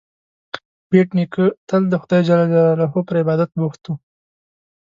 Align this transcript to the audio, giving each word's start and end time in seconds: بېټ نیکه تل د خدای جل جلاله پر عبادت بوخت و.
بېټ 0.89 1.07
نیکه 1.17 1.45
تل 1.67 1.81
د 1.89 1.93
خدای 2.01 2.21
جل 2.27 2.41
جلاله 2.53 2.87
پر 3.07 3.15
عبادت 3.21 3.49
بوخت 3.59 3.81
و. 3.89 3.93